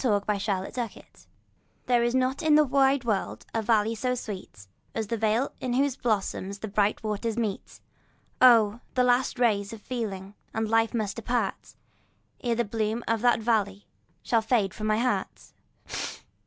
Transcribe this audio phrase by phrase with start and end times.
[0.01, 1.27] The Meeting of the Waters
[1.85, 5.73] THERE is not in the wide world a valley so sweet As that vale in
[5.73, 7.79] whose bosom the bright waters meet;
[8.41, 8.79] Oh!
[8.95, 11.75] the last rays of feeling and life must depart,
[12.43, 13.85] Ere the bloom of that valley
[14.23, 15.51] shall fade from my heart.